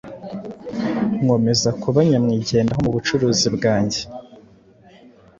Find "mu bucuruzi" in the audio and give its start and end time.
2.85-3.47